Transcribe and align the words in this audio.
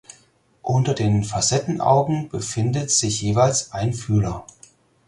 Unter 0.63 0.95
den 0.95 1.23
Facettenaugen 1.23 2.27
befindet 2.29 2.89
sich 2.89 3.21
jeweils 3.21 3.71
ein 3.71 3.93
Fühler. 3.93 4.43